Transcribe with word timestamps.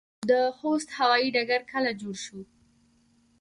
د 0.29 0.31
خوست 0.57 0.89
هوايي 0.97 1.29
ډګر 1.35 1.61
کله 1.71 1.91
جوړ 2.01 2.15
شو؟ 2.25 2.39